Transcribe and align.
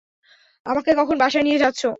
আমাকে 0.65 0.91
কখন 0.99 1.15
বাসায় 1.17 1.43
নিয়ে 1.43 1.61
যাচ্ছো? 1.63 1.89